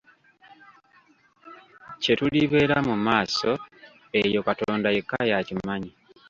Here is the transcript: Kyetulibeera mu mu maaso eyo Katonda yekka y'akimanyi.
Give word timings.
Kyetulibeera 2.01 2.77
mu 2.79 2.83
mu 2.87 2.95
maaso 3.05 3.51
eyo 4.21 4.39
Katonda 4.47 4.87
yekka 4.95 5.19
y'akimanyi. 5.29 5.91